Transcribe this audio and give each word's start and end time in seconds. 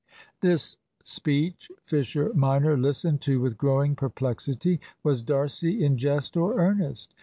This 0.39 0.77
speech 1.03 1.69
Fisher 1.85 2.33
minor 2.33 2.75
listened 2.75 3.21
to 3.21 3.39
with 3.39 3.55
growing 3.55 3.95
perplexity. 3.95 4.79
Was 5.03 5.21
D'Arcy 5.21 5.85
in 5.85 5.99
jest 5.99 6.35
or 6.35 6.59
earnest? 6.59 7.13